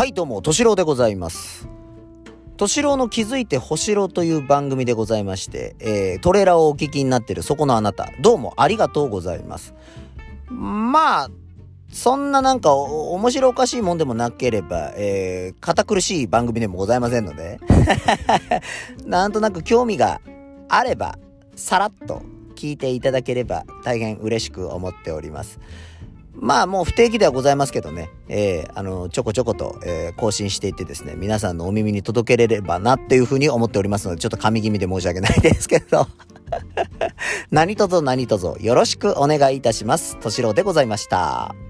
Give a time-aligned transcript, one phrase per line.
[0.00, 1.68] はい、どうも、としろうでございます。
[2.56, 9.74] としろうの気づいてほしろという番組でございまして、えートレーラーをお聞きになっているそこのあなた、どうもありがとうございます。
[10.48, 11.30] まあ、
[11.92, 17.60] そんななんか面白おかしいもんでもなければ、えー堅苦しい番組でもございませんので、
[19.04, 20.22] なんとなく興味が
[20.70, 21.18] あれば、
[21.56, 22.22] さらっと
[22.56, 25.60] 聞いていただければ大変嬉しく思っております。
[26.40, 36.08] まあもう不定期ではございますけどね、えーあの、ちょこちょこと、えー更新していってですね、皆さんのお耳に届けれればなっていうふうに思っておりますので、ちょっと神気味で申し訳ないですけど、
[37.50, 40.18] 何卒何卒よろしくお願いいたします。
[40.18, 41.69] としろでございました。